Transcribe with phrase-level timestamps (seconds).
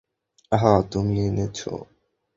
[0.51, 1.59] হ্যাঁ, তুমি এনেছ।